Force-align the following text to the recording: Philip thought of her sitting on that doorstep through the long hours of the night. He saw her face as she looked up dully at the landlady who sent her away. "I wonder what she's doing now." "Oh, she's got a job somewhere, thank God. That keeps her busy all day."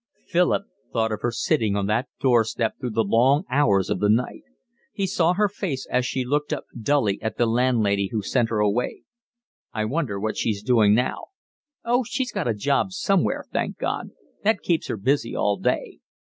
Philip 0.25 0.63
thought 0.91 1.11
of 1.11 1.21
her 1.21 1.29
sitting 1.31 1.75
on 1.75 1.85
that 1.85 2.07
doorstep 2.19 2.73
through 2.79 2.89
the 2.89 3.03
long 3.03 3.43
hours 3.51 3.87
of 3.91 3.99
the 3.99 4.09
night. 4.09 4.41
He 4.91 5.05
saw 5.05 5.35
her 5.35 5.47
face 5.47 5.85
as 5.91 6.07
she 6.07 6.23
looked 6.25 6.51
up 6.51 6.63
dully 6.75 7.21
at 7.21 7.37
the 7.37 7.45
landlady 7.45 8.09
who 8.11 8.23
sent 8.23 8.49
her 8.49 8.57
away. 8.57 9.03
"I 9.73 9.85
wonder 9.85 10.19
what 10.19 10.37
she's 10.37 10.63
doing 10.63 10.95
now." 10.95 11.27
"Oh, 11.85 12.03
she's 12.03 12.31
got 12.31 12.47
a 12.47 12.55
job 12.55 12.93
somewhere, 12.93 13.45
thank 13.53 13.77
God. 13.77 14.09
That 14.43 14.61
keeps 14.63 14.87
her 14.87 14.97
busy 14.97 15.35
all 15.35 15.57
day." 15.57 15.99